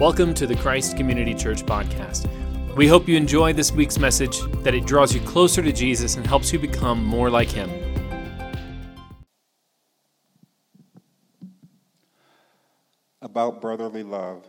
[0.00, 2.26] Welcome to the Christ Community Church podcast.
[2.74, 6.26] We hope you enjoy this week's message, that it draws you closer to Jesus and
[6.26, 7.70] helps you become more like Him.
[13.22, 14.44] About brotherly love,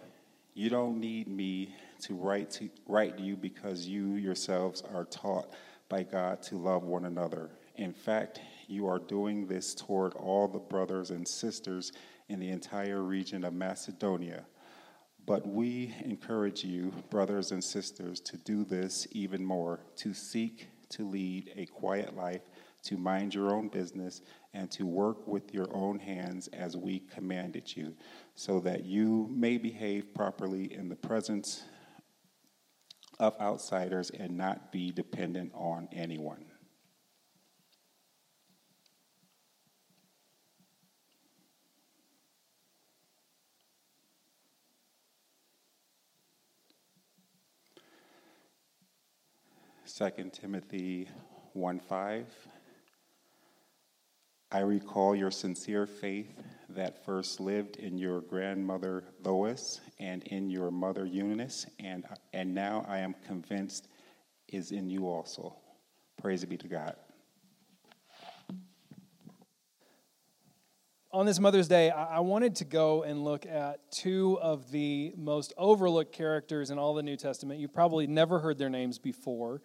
[0.55, 5.53] you don't need me to write to write you because you yourselves are taught
[5.89, 7.51] by God to love one another.
[7.75, 11.91] In fact, you are doing this toward all the brothers and sisters
[12.29, 14.43] in the entire region of Macedonia.
[15.25, 21.07] But we encourage you, brothers and sisters, to do this even more, to seek to
[21.07, 22.41] lead a quiet life,
[22.83, 24.21] to mind your own business,
[24.53, 27.95] and to work with your own hands as we commanded you,
[28.35, 31.63] so that you may behave properly in the presence
[33.19, 36.45] of outsiders and not be dependent on anyone.
[49.87, 51.07] Second Timothy
[51.53, 52.25] 1 5.
[54.51, 60.71] I recall your sincere faith that first lived in your grandmother Lois and in your
[60.71, 63.87] mother Eunice, and, and now I am convinced
[64.47, 65.55] is in you also.
[66.19, 66.95] Praise be to God.
[71.15, 75.53] On this Mother's Day, I wanted to go and look at two of the most
[75.57, 77.61] overlooked characters in all the New Testament.
[77.61, 79.61] You've probably never heard their names before.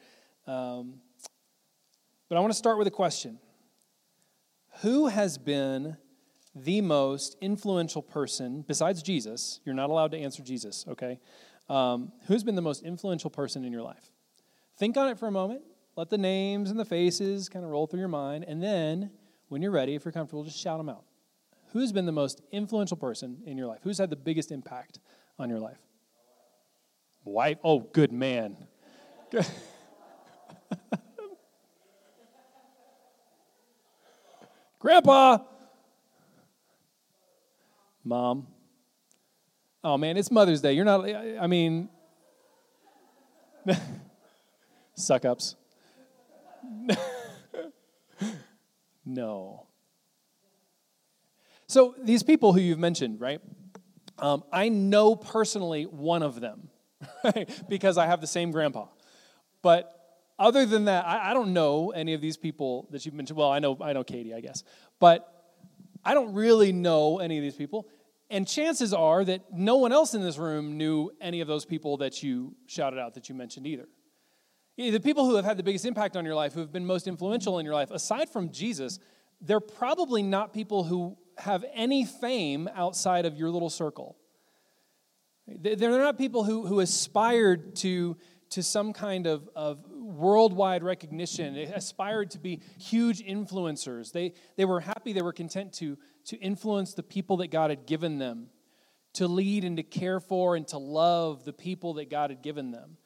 [0.46, 1.00] Um,
[2.28, 3.40] but I want to start with a question
[4.82, 5.96] Who has been
[6.54, 9.58] the most influential person, besides Jesus?
[9.64, 11.18] You're not allowed to answer Jesus, okay?
[11.68, 14.12] Um, who's been the most influential person in your life?
[14.76, 15.62] Think on it for a moment.
[15.96, 18.44] Let the names and the faces kind of roll through your mind.
[18.46, 19.10] And then,
[19.48, 21.06] when you're ready, if you're comfortable, just shout them out.
[21.72, 23.80] Who's been the most influential person in your life?
[23.82, 24.98] Who's had the biggest impact
[25.38, 25.78] on your life?
[27.24, 27.58] Wife?
[27.62, 28.56] Oh, good man.
[34.80, 35.38] Grandpa.
[38.02, 38.46] Mom.
[39.84, 40.72] Oh man, it's Mother's Day.
[40.72, 41.88] You're not, I mean,
[44.94, 45.56] suck ups.
[49.04, 49.66] no.
[51.70, 53.40] So these people who you've mentioned, right?
[54.18, 56.68] Um, I know personally one of them,
[57.24, 57.48] right?
[57.68, 58.88] because I have the same grandpa.
[59.62, 59.94] But
[60.36, 63.38] other than that, I, I, don't know any of these people that you've mentioned.
[63.38, 64.64] Well, I know I know Katie, I guess,
[64.98, 65.32] but
[66.04, 67.86] I don't really know any of these people.
[68.30, 71.98] And chances are that no one else in this room knew any of those people
[71.98, 73.86] that you shouted out that you mentioned either.
[74.76, 77.06] The people who have had the biggest impact on your life, who have been most
[77.06, 78.98] influential in your life, aside from Jesus,
[79.40, 84.16] they're probably not people who have any fame outside of your little circle.
[85.46, 88.16] They're not people who, who aspired to,
[88.50, 91.54] to some kind of, of worldwide recognition.
[91.54, 94.12] They aspired to be huge influencers.
[94.12, 97.86] They, they were happy, they were content to, to influence the people that God had
[97.86, 98.48] given them,
[99.14, 102.70] to lead and to care for and to love the people that God had given
[102.70, 102.96] them.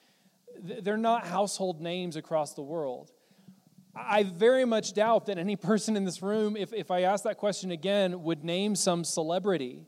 [0.63, 3.11] They're not household names across the world.
[3.97, 7.39] I very much doubt that any person in this room, if, if I ask that
[7.39, 9.83] question again, would name some celebrity,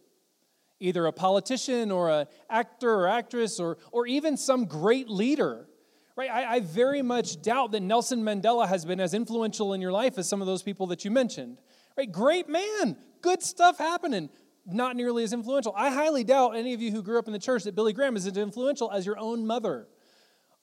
[0.80, 5.68] either a politician or an actor or actress or, or even some great leader
[6.16, 6.30] Right?
[6.30, 10.16] I, I very much doubt that Nelson Mandela has been as influential in your life
[10.16, 11.58] as some of those people that you mentioned.
[11.96, 12.10] Right?
[12.10, 14.30] Great man, good stuff happening,
[14.64, 15.74] not nearly as influential.
[15.76, 18.16] I highly doubt any of you who grew up in the church that Billy Graham
[18.16, 19.88] is as influential as your own mother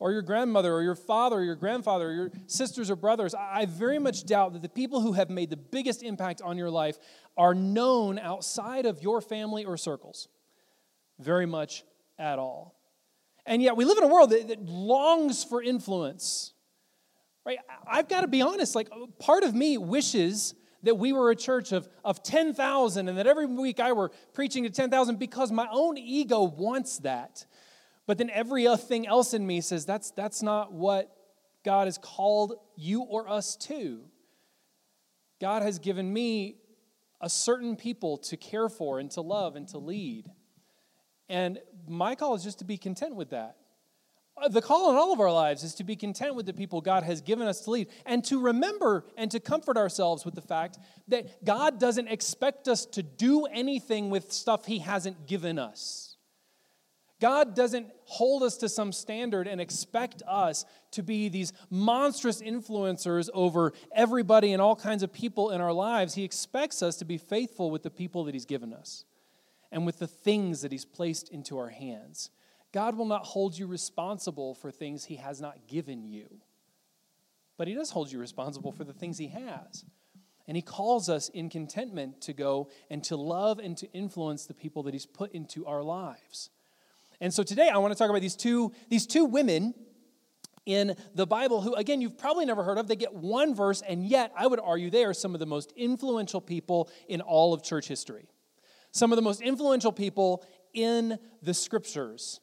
[0.04, 3.34] or your grandmother or your father or your grandfather or your sisters or brothers.
[3.34, 6.70] I very much doubt that the people who have made the biggest impact on your
[6.70, 6.98] life
[7.38, 10.28] are known outside of your family or circles.
[11.20, 11.86] Very much
[12.20, 12.76] at all.
[13.46, 16.52] And yet we live in a world that, that longs for influence.
[17.46, 17.60] Right?
[17.90, 21.72] I've got to be honest, like part of me wishes that we were a church
[21.72, 25.98] of, of 10,000 and that every week I were preaching to 10,000 because my own
[25.98, 27.46] ego wants that.
[28.06, 31.16] But then everything else in me says that's, that's not what
[31.64, 34.02] God has called you or us to.
[35.40, 36.58] God has given me
[37.22, 40.30] a certain people to care for and to love and to lead.
[41.30, 43.56] And my call is just to be content with that.
[44.36, 46.82] Uh, the call in all of our lives is to be content with the people
[46.82, 50.42] God has given us to lead and to remember and to comfort ourselves with the
[50.42, 56.13] fact that God doesn't expect us to do anything with stuff He hasn't given us.
[57.24, 63.30] God doesn't hold us to some standard and expect us to be these monstrous influencers
[63.34, 66.16] over everybody and all kinds of people in our lives.
[66.16, 69.06] He expects us to be faithful with the people that He's given us.
[69.72, 72.30] and with the things that He's placed into our hands.
[72.74, 76.42] God will not hold you responsible for things He has not given you,
[77.58, 79.86] but He does hold you responsible for the things He has.
[80.46, 84.54] And He calls us in contentment to go and to love and to influence the
[84.54, 86.50] people that He's put into our lives.
[87.24, 89.74] And so today I want to talk about these two, these two women
[90.66, 92.90] in the Bible who, again, you've probably never heard of.
[92.90, 95.72] They get one verse, and yet I would argue they are some of the most
[95.78, 98.28] influential people in all of church history.
[98.92, 100.44] Some of the most influential people
[100.74, 102.42] in the scriptures.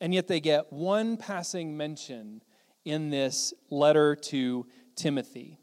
[0.00, 2.42] And yet they get one passing mention
[2.84, 4.66] in this letter to
[4.96, 5.60] Timothy.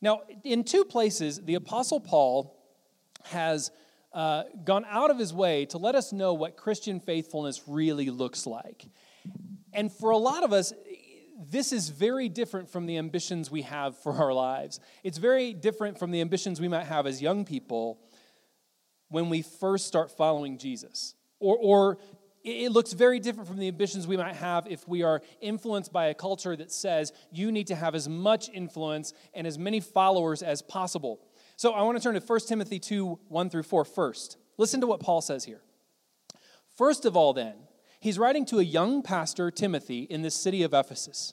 [0.00, 2.56] Now, in two places, the Apostle Paul
[3.24, 3.72] has
[4.16, 8.46] uh, gone out of his way to let us know what Christian faithfulness really looks
[8.46, 8.86] like.
[9.74, 10.72] And for a lot of us,
[11.38, 14.80] this is very different from the ambitions we have for our lives.
[15.04, 18.00] It's very different from the ambitions we might have as young people
[19.10, 21.14] when we first start following Jesus.
[21.38, 21.98] Or, or
[22.42, 26.06] it looks very different from the ambitions we might have if we are influenced by
[26.06, 30.42] a culture that says you need to have as much influence and as many followers
[30.42, 31.20] as possible.
[31.56, 34.36] So I want to turn to 1 Timothy 2 1 through 4 first.
[34.58, 35.62] Listen to what Paul says here.
[36.76, 37.54] First of all, then,
[37.98, 41.32] he's writing to a young pastor, Timothy, in the city of Ephesus.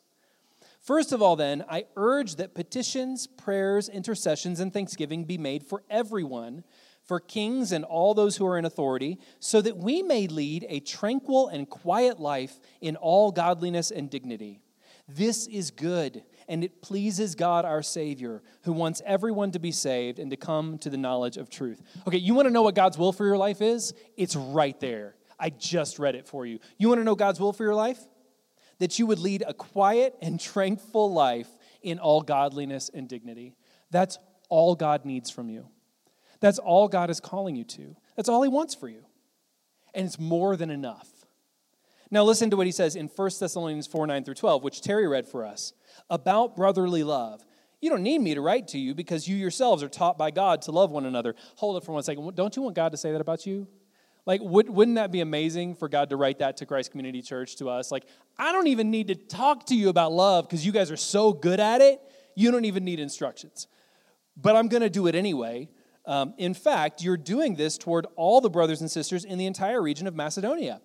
[0.80, 5.84] First of all, then, I urge that petitions, prayers, intercessions, and thanksgiving be made for
[5.90, 6.64] everyone,
[7.04, 10.80] for kings and all those who are in authority, so that we may lead a
[10.80, 14.62] tranquil and quiet life in all godliness and dignity.
[15.08, 20.20] This is good, and it pleases God our Savior, who wants everyone to be saved
[20.20, 21.82] and to come to the knowledge of truth.
[22.08, 23.94] Okay, you want to know what God's will for your life is?
[24.18, 25.16] It's right there.
[25.40, 26.60] I just read it for you.
[26.78, 28.00] You want to know God's will for your life?
[28.80, 31.50] That you would lead a quiet and tranquil life
[31.82, 33.56] in all godliness and dignity.
[33.92, 34.18] That's
[34.50, 35.68] all God needs from you.
[36.40, 37.96] That's all God is calling you to.
[38.16, 39.06] That's all He wants for you.
[39.94, 41.13] And it's more than enough.
[42.14, 45.08] Now, listen to what he says in 1 Thessalonians 4 9 through 12, which Terry
[45.08, 45.74] read for us
[46.12, 47.44] about brotherly love.
[47.82, 50.62] You don't need me to write to you because you yourselves are taught by God
[50.62, 51.34] to love one another.
[51.56, 52.36] Hold it for one second.
[52.36, 53.68] Don't you want God to say that about you?
[54.28, 57.56] Like, would, wouldn't that be amazing for God to write that to Christ Community Church
[57.56, 57.92] to us?
[57.92, 58.06] Like,
[58.38, 61.34] I don't even need to talk to you about love because you guys are so
[61.34, 62.00] good at it.
[62.36, 63.66] You don't even need instructions.
[64.38, 65.68] But I'm going to do it anyway.
[66.06, 69.82] Um, in fact, you're doing this toward all the brothers and sisters in the entire
[69.82, 70.80] region of Macedonia.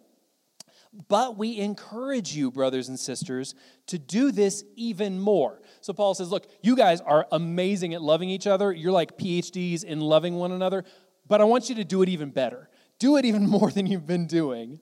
[1.09, 3.55] But we encourage you, brothers and sisters,
[3.87, 5.61] to do this even more.
[5.81, 8.73] So Paul says, Look, you guys are amazing at loving each other.
[8.73, 10.85] You're like PhDs in loving one another,
[11.27, 12.69] but I want you to do it even better.
[12.99, 14.81] Do it even more than you've been doing.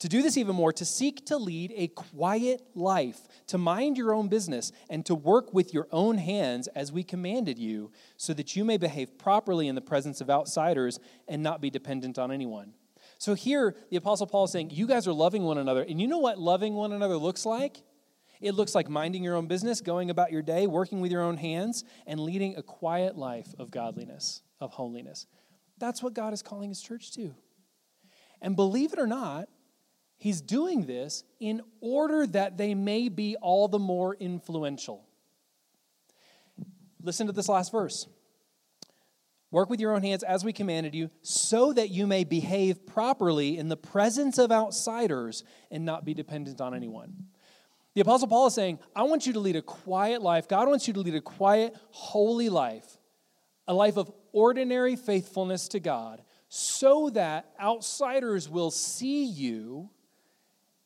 [0.00, 4.14] To do this even more, to seek to lead a quiet life, to mind your
[4.14, 8.56] own business, and to work with your own hands as we commanded you, so that
[8.56, 12.72] you may behave properly in the presence of outsiders and not be dependent on anyone.
[13.20, 15.82] So here, the Apostle Paul is saying, You guys are loving one another.
[15.82, 17.82] And you know what loving one another looks like?
[18.40, 21.36] It looks like minding your own business, going about your day, working with your own
[21.36, 25.26] hands, and leading a quiet life of godliness, of holiness.
[25.76, 27.34] That's what God is calling his church to.
[28.40, 29.50] And believe it or not,
[30.16, 35.06] he's doing this in order that they may be all the more influential.
[37.02, 38.06] Listen to this last verse.
[39.50, 43.58] Work with your own hands as we commanded you, so that you may behave properly
[43.58, 47.26] in the presence of outsiders and not be dependent on anyone.
[47.94, 50.46] The Apostle Paul is saying, I want you to lead a quiet life.
[50.46, 52.98] God wants you to lead a quiet, holy life,
[53.66, 59.90] a life of ordinary faithfulness to God, so that outsiders will see you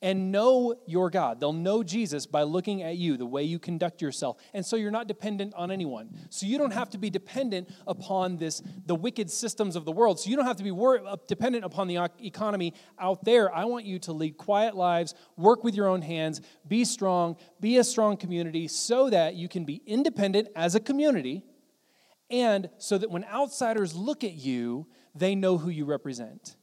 [0.04, 1.40] and know your God.
[1.40, 4.36] They'll know Jesus by looking at you, the way you conduct yourself.
[4.52, 6.10] And so you're not dependent on anyone.
[6.28, 10.20] So you don't have to be dependent upon this the wicked systems of the world.
[10.20, 13.52] So you don't have to be wor- uh, dependent upon the economy out there.
[13.52, 17.78] I want you to lead quiet lives, work with your own hands, be strong, be
[17.78, 21.44] a strong community so that you can be independent as a community
[22.28, 26.56] and so that when outsiders look at you, they know who you represent.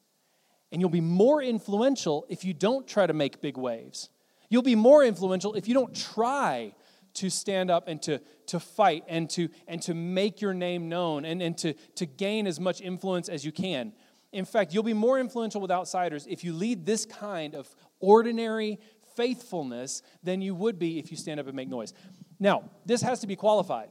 [0.71, 4.09] And you'll be more influential if you don't try to make big waves.
[4.49, 6.73] You'll be more influential if you don't try
[7.15, 11.25] to stand up and to, to fight and to, and to make your name known
[11.25, 13.93] and, and to, to gain as much influence as you can.
[14.31, 18.79] In fact, you'll be more influential with outsiders if you lead this kind of ordinary
[19.15, 21.93] faithfulness than you would be if you stand up and make noise.
[22.39, 23.89] Now, this has to be qualified,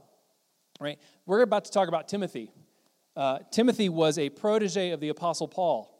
[0.80, 0.98] right?
[1.26, 2.52] We're about to talk about Timothy.
[3.14, 5.99] Uh, Timothy was a protege of the Apostle Paul.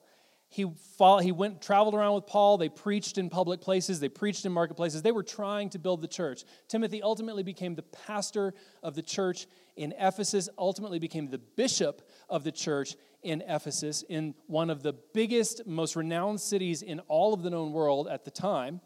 [0.50, 0.66] He,
[0.99, 2.59] fought, he went traveled around with paul.
[2.59, 4.00] They preached in public places.
[4.00, 5.00] They preached in marketplaces.
[5.00, 6.45] They were trying to build the church.
[6.69, 8.52] Timothy ultimately became the pastor
[8.83, 14.35] of the church in ephesus ultimately became the bishop of the church in ephesus in
[14.47, 18.30] one of the biggest most renowned cities in all of the known world at the
[18.30, 18.80] time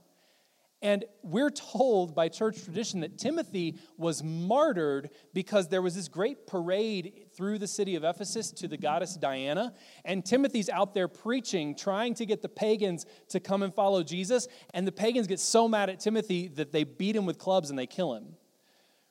[0.85, 6.47] and we're told by church tradition that Timothy was martyred because there was this great
[6.47, 9.73] parade through the city of Ephesus to the goddess Diana.
[10.05, 14.47] And Timothy's out there preaching, trying to get the pagans to come and follow Jesus.
[14.75, 17.79] And the pagans get so mad at Timothy that they beat him with clubs and
[17.79, 18.35] they kill him.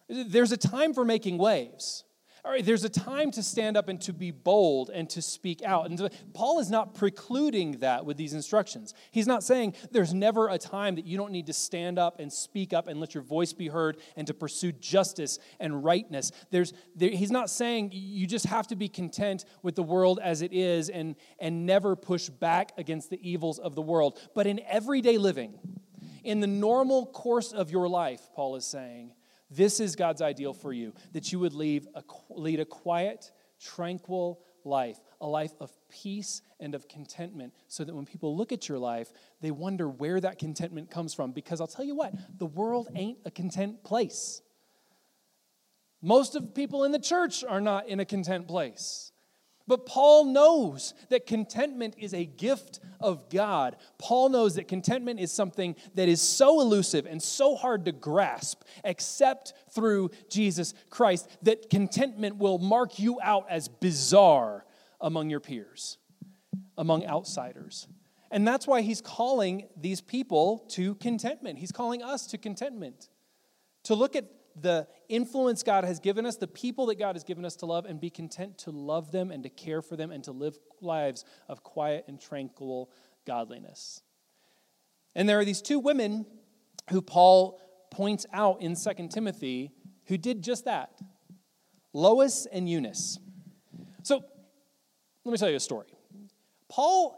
[0.08, 2.04] There's a time for making waves.
[2.46, 5.62] All right, there's a time to stand up and to be bold and to speak
[5.64, 5.90] out.
[5.90, 8.94] And Paul is not precluding that with these instructions.
[9.12, 12.32] He's not saying there's never a time that you don't need to stand up and
[12.34, 16.34] speak up and let your voice be heard and to pursue justice and rightness.
[16.52, 20.42] There's, there, he's not saying you just have to be content with the world as
[20.42, 24.20] it is and, and never push back against the evils of the world.
[24.36, 25.58] But in everyday living,
[26.26, 29.14] in the normal course of your life, Paul is saying,
[29.56, 33.32] this is God's ideal for you that you would lead a, lead a quiet,
[33.62, 38.70] tranquil life, a life of peace and of contentment, so that when people look at
[38.70, 41.32] your life, they wonder where that contentment comes from.
[41.32, 44.42] Because I'll tell you what, the world ain't a content place.
[46.02, 49.13] Most of the people in the church are not in a content place.
[49.68, 53.78] But Paul knows that contentment is a gift of God.
[53.98, 58.64] Paul knows that contentment is something that is so elusive and so hard to grasp,
[58.84, 64.66] except through Jesus Christ, that contentment will mark you out as bizarre
[65.00, 65.98] among your peers,
[66.78, 67.88] among outsiders.
[68.32, 71.60] And that's why he's calling these people to contentment.
[71.60, 73.10] He's calling us to contentment,
[73.84, 77.46] to look at the influence God has given us, the people that God has given
[77.46, 80.24] us to love, and be content to love them and to care for them and
[80.26, 82.92] to live lives of quiet and tranquil
[83.26, 84.02] godliness.
[85.16, 86.26] And there are these two women
[86.90, 87.60] who Paul
[87.92, 89.72] points out in 2 Timothy
[90.06, 90.92] who did just that
[91.94, 93.20] Lois and Eunice.
[94.02, 94.24] So
[95.24, 95.88] let me tell you a story.
[96.68, 97.16] Paul,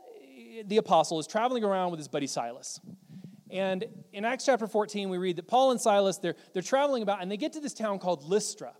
[0.66, 2.80] the apostle, is traveling around with his buddy Silas.
[3.52, 7.22] And in Acts chapter 14, we read that Paul and Silas, they're, they're traveling about
[7.22, 8.74] and they get to this town called Lystra.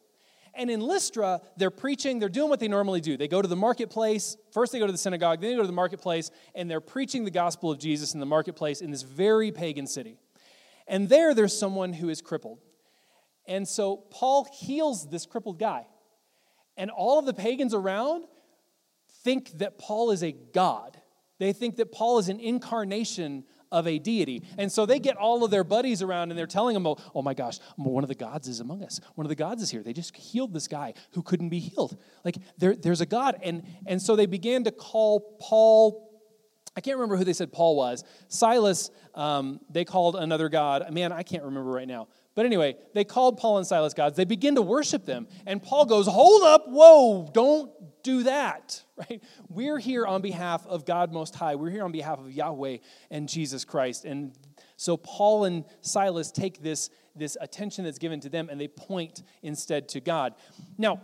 [0.56, 3.18] And in Lystra, they're preaching, they're doing what they normally do.
[3.18, 4.38] They go to the marketplace.
[4.54, 7.26] First, they go to the synagogue, then they go to the marketplace, and they're preaching
[7.26, 10.18] the gospel of Jesus in the marketplace in this very pagan city.
[10.88, 12.60] And there, there's someone who is crippled.
[13.48, 15.88] And so Paul heals this crippled guy.
[16.78, 18.26] And all of the pagans around
[19.24, 20.98] think that Paul is a god.
[21.38, 24.44] They think that Paul is an incarnation of a deity.
[24.58, 27.22] And so they get all of their buddies around and they're telling them, oh, oh
[27.22, 29.00] my gosh, one of the gods is among us.
[29.16, 29.84] One of the gods is here.
[29.84, 31.98] They just healed this guy who couldn't be healed.
[32.24, 33.38] Like there, there's a God.
[33.44, 36.06] And, and so they began to call Paul
[36.78, 38.04] I can't remember who they said Paul was.
[38.28, 40.92] Silas, um, they called another God.
[40.92, 42.10] Man, I can't remember right now.
[42.36, 44.18] But anyway, they called Paul and Silas gods.
[44.18, 45.28] They begin to worship them.
[45.46, 47.72] And Paul goes, Hold up, whoa, don't
[48.06, 49.22] do that, right?
[49.50, 51.56] We're here on behalf of God Most High.
[51.56, 52.78] We're here on behalf of Yahweh
[53.12, 54.06] and Jesus Christ.
[54.06, 54.32] And
[54.78, 59.24] so Paul and Silas take this, this attention that's given to them and they point
[59.42, 60.36] instead to God.
[60.78, 61.02] Now,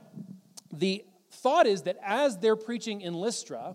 [0.72, 3.74] the thought is that as they're preaching in Lystra,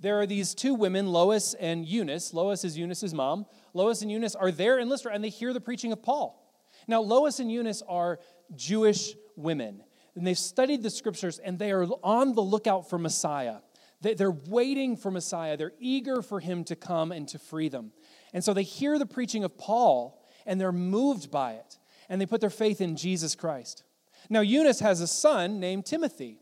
[0.00, 2.34] there are these two women, Lois and Eunice.
[2.34, 3.46] Lois is Eunice's mom.
[3.72, 6.44] Lois and Eunice are there in Lystra and they hear the preaching of Paul.
[6.86, 8.18] Now, Lois and Eunice are
[8.54, 9.82] Jewish women
[10.14, 13.58] and they've studied the scriptures and they are on the lookout for Messiah.
[14.00, 15.56] They're waiting for Messiah.
[15.56, 17.92] They're eager for him to come and to free them.
[18.32, 21.78] And so they hear the preaching of Paul and they're moved by it.
[22.08, 23.82] And they put their faith in Jesus Christ.
[24.30, 26.40] Now, Eunice has a son named Timothy.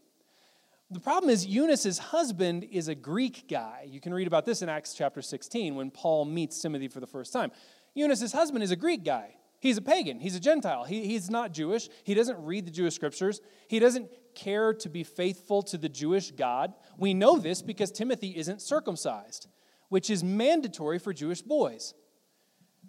[0.90, 3.86] The problem is, Eunice's husband is a Greek guy.
[3.88, 7.06] You can read about this in Acts chapter 16 when Paul meets Timothy for the
[7.08, 7.50] first time.
[7.94, 9.34] Eunice's husband is a Greek guy.
[9.60, 10.20] He's a pagan.
[10.20, 10.84] He's a Gentile.
[10.84, 11.88] He, he's not Jewish.
[12.04, 13.40] He doesn't read the Jewish scriptures.
[13.68, 16.74] He doesn't care to be faithful to the Jewish God.
[16.98, 19.48] We know this because Timothy isn't circumcised,
[19.88, 21.94] which is mandatory for Jewish boys.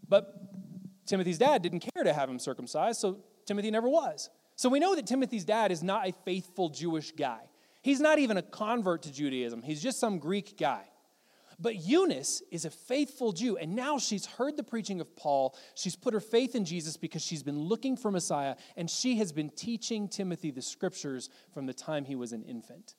[0.08, 0.34] But
[1.06, 4.30] Timothy's dad didn't care to have him circumcised, so Timothy never was.
[4.56, 7.42] So we know that Timothy's dad is not a faithful Jewish guy.
[7.82, 10.84] He's not even a convert to Judaism, he's just some Greek guy.
[11.60, 15.58] But Eunice is a faithful Jew, and now she's heard the preaching of Paul.
[15.74, 19.32] She's put her faith in Jesus because she's been looking for Messiah, and she has
[19.32, 22.96] been teaching Timothy the scriptures from the time he was an infant.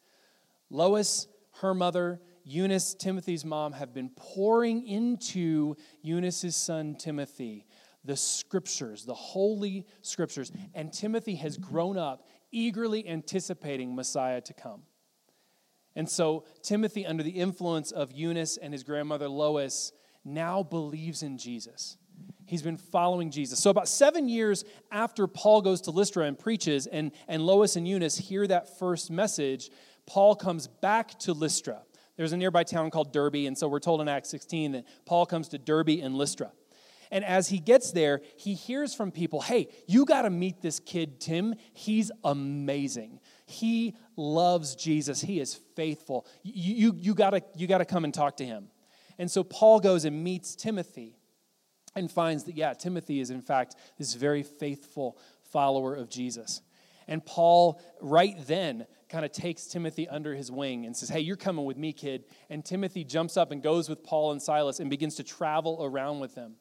[0.70, 1.28] Lois,
[1.60, 7.64] her mother, Eunice, Timothy's mom, have been pouring into Eunice's son Timothy
[8.04, 14.82] the scriptures, the holy scriptures, and Timothy has grown up eagerly anticipating Messiah to come.
[15.98, 19.92] And so Timothy, under the influence of Eunice and his grandmother Lois,
[20.24, 21.96] now believes in Jesus.
[22.46, 23.58] He's been following Jesus.
[23.58, 27.86] So, about seven years after Paul goes to Lystra and preaches, and, and Lois and
[27.86, 29.70] Eunice hear that first message,
[30.06, 31.82] Paul comes back to Lystra.
[32.16, 35.26] There's a nearby town called Derbe, and so we're told in Acts 16 that Paul
[35.26, 36.52] comes to Derbe and Lystra.
[37.10, 40.78] And as he gets there, he hears from people, hey, you got to meet this
[40.78, 41.54] kid, Tim.
[41.72, 43.18] He's amazing.
[43.48, 45.22] He loves Jesus.
[45.22, 46.26] He is faithful.
[46.42, 48.68] You, you, you got you to come and talk to him.
[49.18, 51.16] And so Paul goes and meets Timothy
[51.94, 55.18] and finds that, yeah, Timothy is in fact this very faithful
[55.50, 56.60] follower of Jesus.
[57.08, 61.36] And Paul, right then, kind of takes Timothy under his wing and says, Hey, you're
[61.36, 62.24] coming with me, kid.
[62.50, 66.20] And Timothy jumps up and goes with Paul and Silas and begins to travel around
[66.20, 66.56] with them.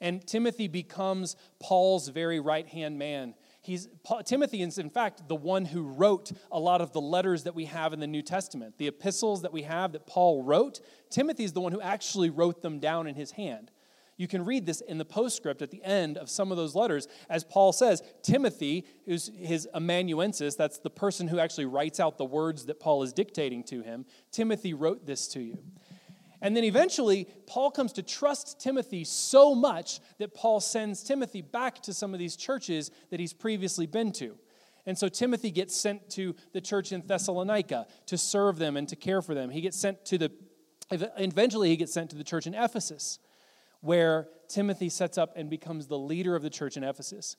[0.00, 3.34] And Timothy becomes Paul's very right hand man.
[3.68, 3.86] He's,
[4.24, 7.66] Timothy is, in fact, the one who wrote a lot of the letters that we
[7.66, 8.78] have in the New Testament.
[8.78, 12.62] The epistles that we have that Paul wrote, Timothy is the one who actually wrote
[12.62, 13.70] them down in his hand.
[14.16, 17.08] You can read this in the postscript at the end of some of those letters,
[17.28, 22.24] as Paul says, Timothy, who's his amanuensis, that's the person who actually writes out the
[22.24, 25.58] words that Paul is dictating to him, Timothy wrote this to you.
[26.40, 31.82] And then eventually, Paul comes to trust Timothy so much that Paul sends Timothy back
[31.82, 34.36] to some of these churches that he's previously been to.
[34.86, 38.96] And so Timothy gets sent to the church in Thessalonica to serve them and to
[38.96, 39.50] care for them.
[39.50, 40.32] He gets sent to the,
[40.90, 43.18] eventually, he gets sent to the church in Ephesus,
[43.80, 47.36] where Timothy sets up and becomes the leader of the church in Ephesus.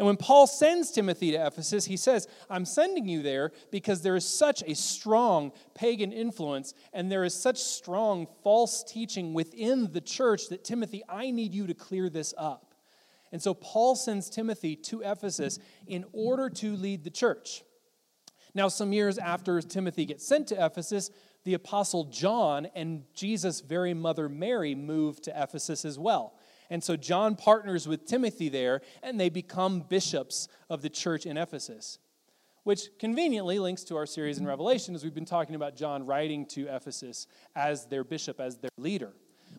[0.00, 4.16] And when Paul sends Timothy to Ephesus, he says, I'm sending you there because there
[4.16, 10.00] is such a strong pagan influence and there is such strong false teaching within the
[10.00, 12.74] church that, Timothy, I need you to clear this up.
[13.30, 17.62] And so Paul sends Timothy to Ephesus in order to lead the church.
[18.54, 21.10] Now, some years after Timothy gets sent to Ephesus,
[21.44, 26.32] the apostle John and Jesus' very mother Mary moved to Ephesus as well.
[26.70, 31.36] And so John partners with Timothy there, and they become bishops of the church in
[31.36, 31.98] Ephesus,
[32.62, 36.46] which conveniently links to our series in Revelation as we've been talking about John writing
[36.46, 39.12] to Ephesus as their bishop, as their leader.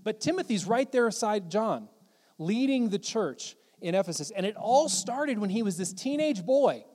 [0.04, 1.90] But Timothy's right there aside John,
[2.38, 4.32] leading the church in Ephesus.
[4.32, 6.86] And it all started when he was this teenage boy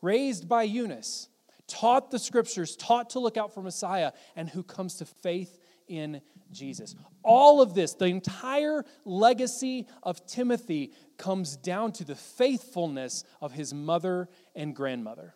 [0.00, 1.28] raised by Eunice,
[1.66, 6.20] taught the scriptures, taught to look out for Messiah, and who comes to faith in
[6.50, 6.94] Jesus.
[7.22, 13.72] All of this, the entire legacy of Timothy, comes down to the faithfulness of his
[13.74, 15.34] mother and grandmother.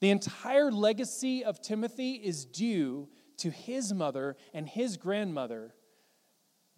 [0.00, 5.74] The entire legacy of Timothy is due to his mother and his grandmother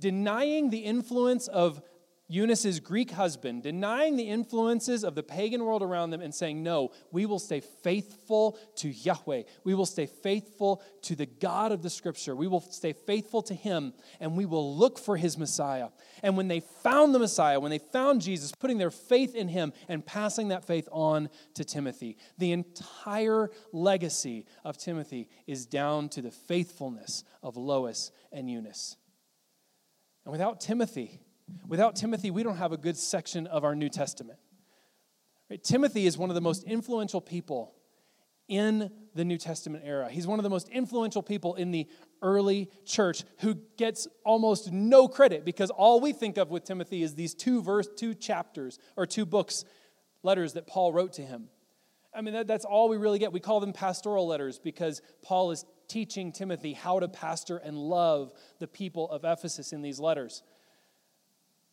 [0.01, 1.81] denying the influence of
[2.27, 6.91] Eunice's Greek husband, denying the influences of the pagan world around them and saying, No,
[7.13, 9.43] we will stay faithful to Yahweh.
[9.65, 12.35] We will stay faithful to the God of the scripture.
[12.35, 15.89] We will stay faithful to him and we will look for his Messiah.
[16.23, 19.75] And when they found the Messiah, when they found Jesus, putting their faith in him
[19.87, 26.23] and passing that faith on to Timothy, the entire legacy of Timothy is down to
[26.23, 28.97] the faithfulness of Lois and Eunice.
[30.25, 31.21] And without Timothy,
[31.67, 34.39] Without Timothy, we don't have a good section of our New Testament.
[35.51, 35.63] Right?
[35.63, 37.75] Timothy is one of the most influential people
[38.49, 40.11] in the New Testament era.
[40.11, 41.87] He's one of the most influential people in the
[42.23, 47.15] early church who gets almost no credit because all we think of with Timothy is
[47.15, 49.65] these two verse two chapters or two books
[50.23, 51.49] letters that Paul wrote to him.
[52.15, 53.33] I mean that, that's all we really get.
[53.33, 58.33] We call them pastoral letters because Paul is teaching Timothy how to pastor and love
[58.59, 60.43] the people of Ephesus in these letters.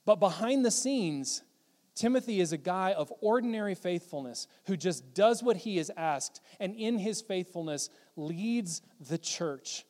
[0.06, 1.44] But behind the scenes,
[1.96, 6.74] Timothy is a guy of ordinary faithfulness who just does what he is asked and
[6.76, 9.86] in his faithfulness leads the church.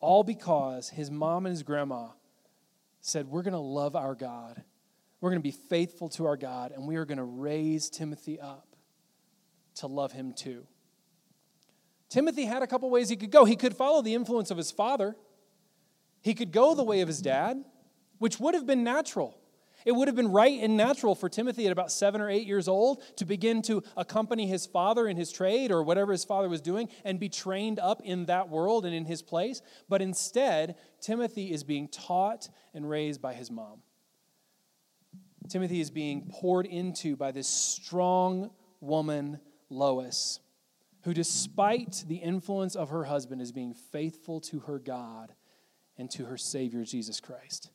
[0.00, 2.08] All because his mom and his grandma
[3.00, 4.62] said, We're going to love our God.
[5.20, 8.40] We're going to be faithful to our God, and we are going to raise Timothy
[8.40, 8.66] up
[9.76, 10.66] to love him too.
[12.08, 13.44] Timothy had a couple ways he could go.
[13.44, 15.16] He could follow the influence of his father.
[16.22, 17.64] He could go the way of his dad,
[18.18, 19.36] which would have been natural.
[19.84, 22.68] It would have been right and natural for Timothy at about seven or eight years
[22.68, 26.60] old to begin to accompany his father in his trade or whatever his father was
[26.60, 29.60] doing and be trained up in that world and in his place.
[29.88, 33.82] But instead, Timothy is being taught and raised by his mom.
[35.48, 40.38] Timothy is being poured into by this strong woman, Lois,
[41.02, 45.34] who, despite the influence of her husband, is being faithful to her God
[46.02, 47.70] and to her Savior, Jesus Christ.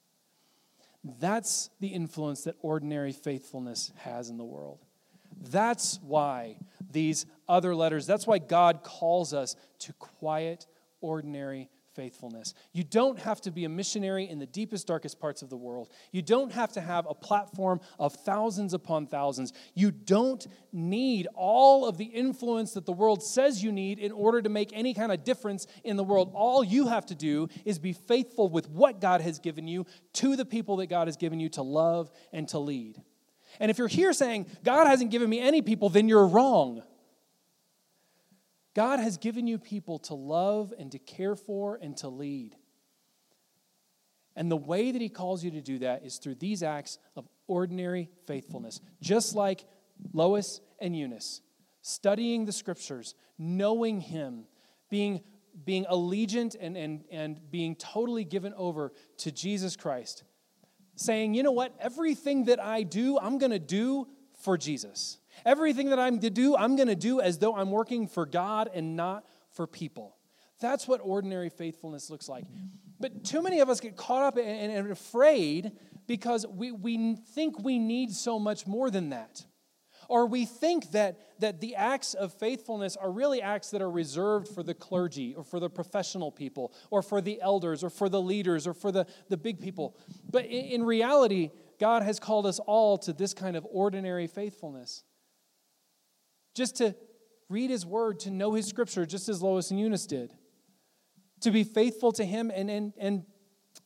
[1.18, 4.80] That's the influence that ordinary faithfulness has in the world.
[5.50, 6.58] That's why
[6.92, 10.68] these other letters, that's why God calls us to quiet,
[11.00, 12.54] ordinary faithfulness.
[12.74, 15.90] You don't have to be a missionary in the deepest, darkest parts of the world.
[16.12, 19.52] You don't have to have a platform of thousands upon thousands.
[19.74, 24.44] You don't need all of the influence that the world says you need in order
[24.44, 26.32] to make any kind of difference in the world.
[26.36, 30.36] All you have to do is be faithful with what God has given you to
[30.36, 33.02] the people that God has given you to love and to lead.
[33.60, 36.84] And if you're here saying, God hasn't given me any people, then you're wrong.
[38.78, 42.56] God has given you people to love and to care for and to lead.
[44.36, 47.28] And the way that He calls you to do that is through these acts of
[47.48, 49.66] ordinary faithfulness, just like
[50.14, 51.42] Lois and Eunice,
[51.82, 54.44] studying the scriptures, knowing Him,
[54.92, 55.22] being,
[55.66, 60.24] being allegiant and, and, and being totally given over to Jesus Christ,
[60.96, 64.08] saying, you know what, everything that I do, I'm going to do
[64.40, 65.18] for Jesus.
[65.46, 68.70] Everything that I'm to do, I'm going to do as though I'm working for God
[68.74, 70.16] and not for people.
[70.60, 72.46] That's what ordinary faithfulness looks like.
[73.00, 75.74] But too many of us get caught up and, afraid
[76.08, 79.46] because we, we think we need so much more than that.
[80.10, 84.48] Or we think that, that the acts of faithfulness are really acts that are reserved
[84.48, 88.22] for the clergy or for the professional people or for the elders or for the
[88.22, 89.98] leaders or for the, the big people.
[90.32, 95.04] But in, in reality, God has called us all to this kind of ordinary faithfulness
[96.58, 96.96] just to
[97.50, 100.34] read his word, to know his scripture, just as Lois and Eunice did,
[101.42, 103.24] to be faithful to him and, and, and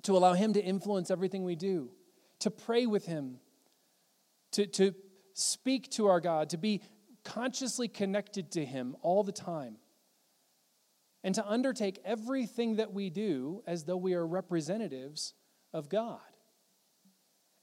[0.04, 1.92] to allow him to influence everything we do,
[2.40, 3.40] to pray with him,
[4.54, 4.96] to, to
[5.34, 6.82] speak to our God, to be
[7.26, 9.76] consciously connected to him all the time,
[11.24, 15.34] and to undertake everything that we do as though we are representatives
[15.74, 16.22] of God.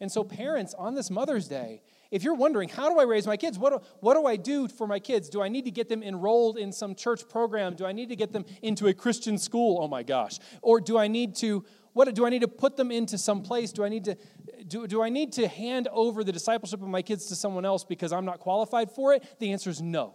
[0.01, 3.37] And so, parents, on this Mother's Day, if you're wondering, how do I raise my
[3.37, 3.59] kids?
[3.59, 5.29] What do, what do I do for my kids?
[5.29, 7.75] Do I need to get them enrolled in some church program?
[7.75, 9.79] Do I need to get them into a Christian school?
[9.83, 10.39] Oh my gosh.
[10.63, 13.73] Or do I need to, what do I need to put them into some place?
[13.73, 14.17] Do I need to,
[14.67, 17.85] do, do I need to hand over the discipleship of my kids to someone else
[17.85, 19.23] because I'm not qualified for it?
[19.41, 20.15] The answer is no.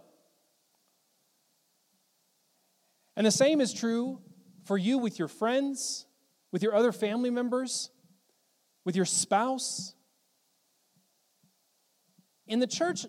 [3.16, 4.20] And the same is true
[4.64, 6.06] for you with your friends,
[6.50, 7.90] with your other family members,
[8.84, 9.94] with your spouse
[12.46, 13.06] in the church,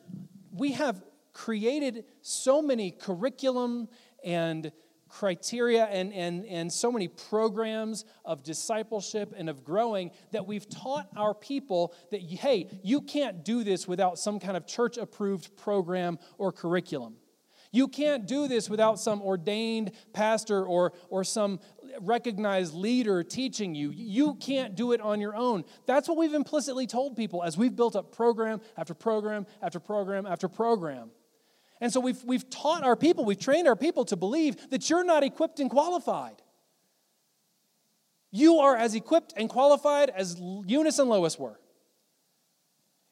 [0.52, 3.90] we have created so many curriculum
[4.24, 4.72] and
[5.10, 11.08] criteria and, and, and so many programs of discipleship and of growing that we've taught
[11.16, 16.18] our people that, hey, you can't do this without some kind of church approved program
[16.38, 17.16] or curriculum.
[17.76, 21.60] You can't do this without some ordained pastor or, or some
[22.00, 23.92] recognized leader teaching you.
[23.92, 25.66] You can't do it on your own.
[25.86, 30.26] That's what we've implicitly told people as we've built up program after program after program
[30.26, 31.12] after program.
[31.82, 35.04] And so we've, we've taught our people, we've trained our people to believe that you're
[35.04, 36.42] not equipped and qualified.
[38.32, 41.60] You are as equipped and qualified as Eunice and Lois were.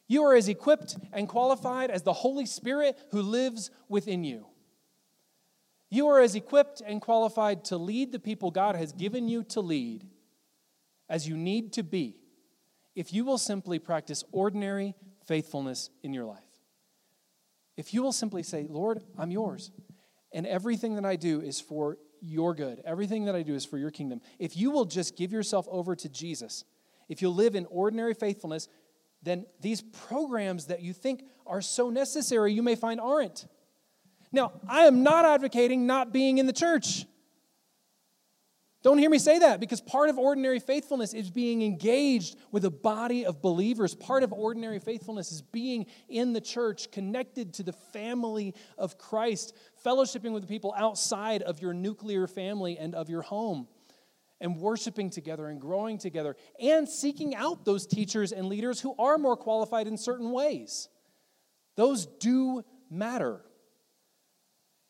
[0.08, 4.46] You are as equipped and qualified as the Holy Spirit who lives within you.
[5.94, 9.62] You are as equipped and qualified to lead the people God has given you to
[9.62, 10.04] lead
[11.08, 12.16] as you need to be
[12.96, 14.96] if you will simply practice ordinary
[15.28, 16.40] faithfulness in your life.
[17.78, 19.70] If you will simply say, Lord, I'm yours,
[20.34, 23.78] and everything that I do is for your good, everything that I do is for
[23.78, 24.20] your kingdom.
[24.40, 26.66] If you will just give yourself over to Jesus,
[27.08, 28.68] if you'll live in ordinary faithfulness,
[29.22, 33.46] then these programs that you think are so necessary, you may find aren't.
[34.34, 37.06] Now, I am not advocating not being in the church.
[38.82, 42.70] Don't hear me say that because part of ordinary faithfulness is being engaged with a
[42.70, 43.96] body of believers.
[43.96, 49.56] Part of ordinary faithfulness is being in the church, connected to the family of Christ,
[49.86, 53.70] fellowshipping with the people outside of your nuclear family and of your home,
[54.42, 59.18] and worshiping together and growing together, and seeking out those teachers and leaders who are
[59.18, 60.90] more qualified in certain ways.
[61.78, 63.46] Those do matter.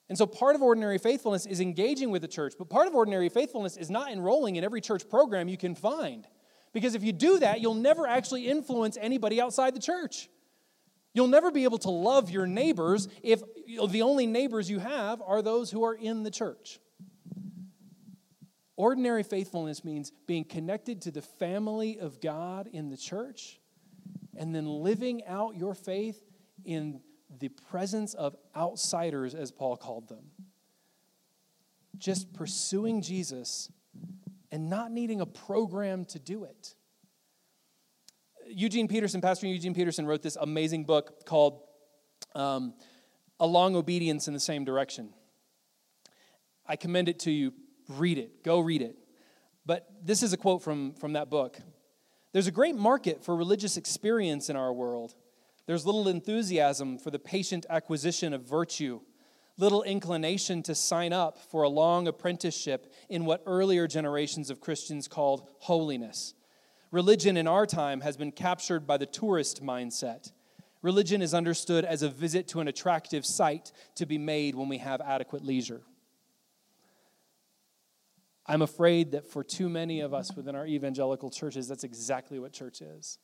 [0.10, 3.30] And so part of ordinary faithfulness is engaging with the church, but part of ordinary
[3.30, 6.28] faithfulness is not enrolling in every church program you can find.
[6.74, 10.30] Because if you do that, you'll never actually influence anybody outside the church.
[11.14, 13.42] You'll never be able to love your neighbors if
[13.90, 16.80] the only neighbors you have are those who are in the church.
[18.76, 23.60] Ordinary faithfulness means being connected to the family of God in the church
[24.36, 26.20] and then living out your faith
[26.66, 27.02] in
[27.40, 30.26] the presence of outsiders, as Paul called them.
[31.98, 33.72] Just pursuing Jesus
[34.52, 36.76] and not needing a program to do it.
[38.48, 41.62] Eugene Peterson, Pastor Eugene Peterson, wrote this amazing book called
[42.36, 42.74] um,
[43.40, 45.14] a long obedience in the same direction.
[46.66, 47.54] I commend it to you.
[47.90, 48.44] Read it.
[48.44, 48.96] Go read it.
[49.66, 51.58] But this is a quote from, from that book.
[52.32, 55.16] There's a great market for religious experience in our world.
[55.66, 59.00] There's little enthusiasm for the patient acquisition of virtue,
[59.58, 65.08] little inclination to sign up for a long apprenticeship in what earlier generations of Christians
[65.08, 66.34] called holiness.
[66.92, 70.32] Religion in our time has been captured by the tourist mindset.
[70.82, 74.80] Religion is understood as a visit to an attractive site to be made when we
[74.80, 75.82] have adequate leisure.
[78.46, 82.52] I'm afraid that for too many of us within our evangelical churches, that's exactly what
[82.52, 83.18] church is.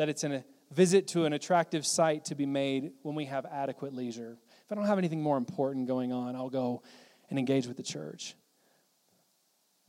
[0.00, 3.92] That it's a visit to an attractive site to be made when we have adequate
[3.92, 4.38] leisure.
[4.64, 6.82] If I don't have anything more important going on, I'll go
[7.28, 8.34] and engage with the church.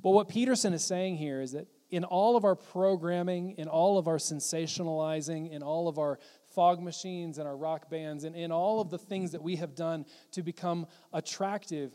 [0.04, 3.98] But what Peterson is saying here is that in all of our programming, in all
[3.98, 6.20] of our sensationalizing, in all of our
[6.56, 9.76] fog machines and our rock bands, and in all of the things that we have
[9.76, 11.94] done to become attractive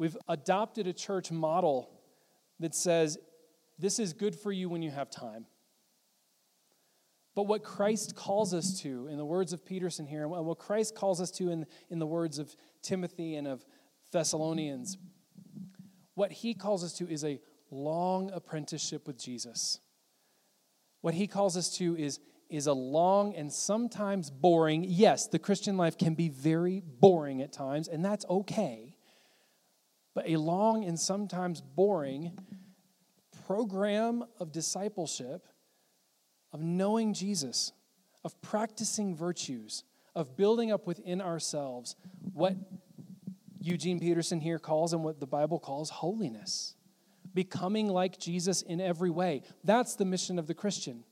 [0.00, 1.90] We've adopted a church model
[2.58, 3.18] that says
[3.78, 5.44] this is good for you when you have time.
[7.34, 10.94] But what Christ calls us to, in the words of Peterson here, and what Christ
[10.94, 13.64] calls us to in, in the words of Timothy and of
[14.12, 14.98] Thessalonians,
[16.14, 17.40] what he calls us to is a
[17.70, 19.78] long apprenticeship with Jesus.
[21.02, 25.76] What he calls us to is, is a long and sometimes boring, yes, the Christian
[25.76, 28.96] life can be very boring at times, and that's okay
[30.14, 32.38] but a long and sometimes boring
[33.46, 35.46] program of discipleship,
[36.52, 37.72] of knowing Jesus,
[38.24, 39.84] of practicing virtues,
[40.14, 41.96] of building up within ourselves
[42.32, 42.54] what
[43.60, 46.74] Eugene Peterson here calls and what the Bible calls holiness.
[47.32, 49.42] Becoming like Jesus in every way.
[49.62, 51.04] That's the mission of the Christian.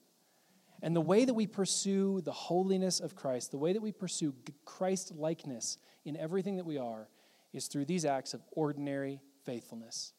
[0.82, 4.34] And the way that we pursue the holiness of Christ, the way that we pursue
[4.64, 7.08] Christ likeness in everything that we are,
[7.52, 10.12] is through these acts of ordinary faithfulness.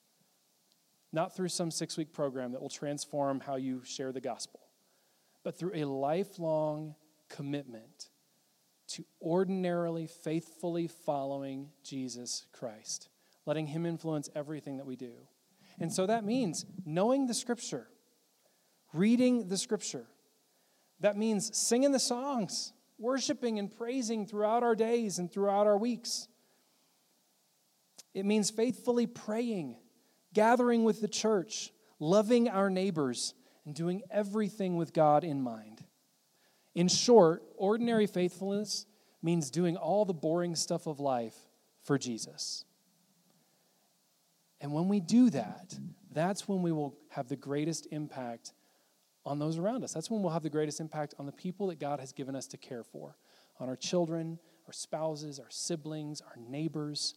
[1.12, 4.60] Not through some six week program that will transform how you share the gospel,
[5.44, 6.96] but through a lifelong
[7.30, 8.10] commitment
[8.88, 13.10] to ordinarily, faithfully following Jesus Christ,
[13.46, 15.14] letting Him influence everything that we do.
[15.80, 17.88] And so that means knowing the Scripture,
[18.94, 20.08] reading the Scripture.
[21.00, 26.28] That means singing the songs, worshiping and praising throughout our days and throughout our weeks.
[28.14, 29.78] It means faithfully praying,
[30.34, 33.34] gathering with the church, loving our neighbors,
[33.70, 35.84] and doing everything with God in mind.
[36.74, 38.88] In short, ordinary faithfulness
[39.22, 41.36] means doing all the boring stuff of life
[41.84, 42.66] for Jesus.
[44.60, 45.78] And when we do that,
[46.12, 48.54] that's when we will have the greatest impact
[49.24, 49.94] on those around us.
[49.94, 52.48] That's when we'll have the greatest impact on the people that God has given us
[52.48, 53.18] to care for
[53.60, 57.14] on our children, our spouses, our siblings, our neighbors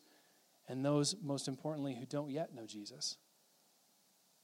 [0.69, 3.17] and those, most importantly, who don't yet know Jesus.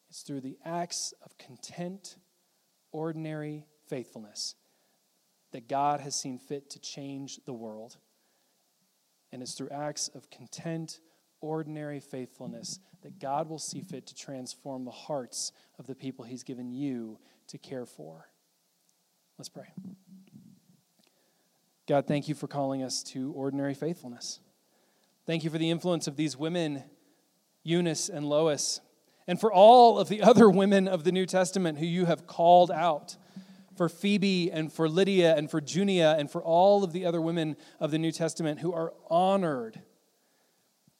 [0.08, 2.16] It's through the acts of content,
[2.92, 4.54] ordinary faithfulness
[5.52, 7.96] that God has seen fit to change the world.
[9.32, 11.00] And it's through acts of content,
[11.40, 16.42] ordinary faithfulness that God will see fit to transform the hearts of the people He's
[16.42, 17.18] given you
[17.48, 18.28] to care for.
[19.38, 19.72] Let's pray.
[21.86, 24.40] God, thank you for calling us to ordinary faithfulness.
[25.26, 26.82] Thank you for the influence of these women,
[27.62, 28.80] Eunice and Lois,
[29.28, 32.72] and for all of the other women of the New Testament who you have called
[32.72, 33.16] out.
[33.76, 37.56] For Phoebe and for Lydia and for Junia and for all of the other women
[37.78, 39.80] of the New Testament who are honored.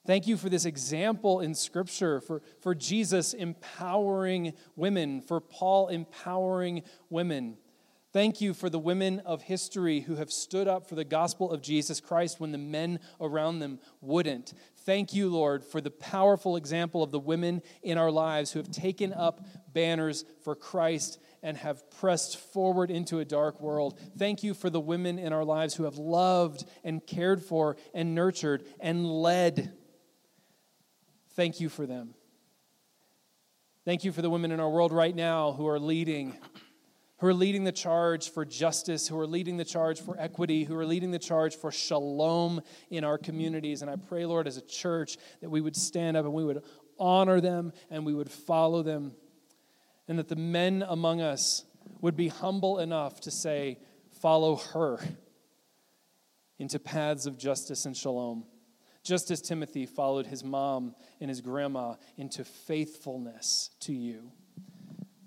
[0.07, 6.83] Thank you for this example in Scripture, for, for Jesus empowering women, for Paul empowering
[7.09, 7.57] women.
[8.11, 11.61] Thank you for the women of history who have stood up for the gospel of
[11.61, 14.53] Jesus Christ when the men around them wouldn't.
[14.89, 18.71] Thank you, Lord, for the powerful example of the women in our lives who have
[18.71, 23.99] taken up banners for Christ and have pressed forward into a dark world.
[24.17, 28.15] Thank you for the women in our lives who have loved and cared for and
[28.15, 29.73] nurtured and led.
[31.35, 32.15] Thank you for them.
[33.85, 36.35] Thank you for the women in our world right now who are leading
[37.19, 40.75] who are leading the charge for justice, who are leading the charge for equity, who
[40.75, 43.81] are leading the charge for shalom in our communities.
[43.81, 46.63] And I pray, Lord, as a church, that we would stand up and we would
[46.97, 49.13] honor them and we would follow them.
[50.07, 51.65] And that the men among us
[52.01, 53.79] would be humble enough to say,
[54.21, 54.99] Follow her
[56.57, 58.45] into paths of justice and shalom.
[59.03, 64.31] Just as Timothy followed his mom and his grandma into faithfulness to you.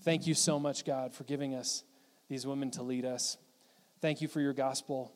[0.03, 1.85] Thank you so much, God, for giving us
[2.29, 3.37] these women to lead us.
[4.01, 5.13] Thank you for your gospel.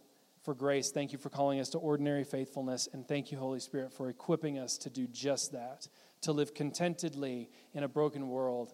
[0.47, 0.93] for grace.
[0.93, 2.89] Thank you for calling us to ordinary faithfulness.
[2.93, 5.89] And thank you, Holy Spirit, for equipping us to do just that,
[6.21, 8.73] to live contentedly in a broken world,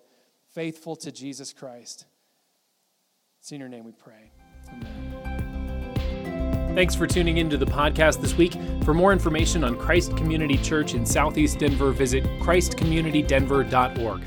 [0.53, 2.05] faithful to Jesus Christ.
[3.41, 4.33] It's in your name we pray.
[4.69, 5.13] Amen.
[6.75, 8.55] Thanks for tuning into the podcast this week.
[8.85, 14.23] For more information on Christ Community Church in Southeast Denver, visit christcommunitydenver.org.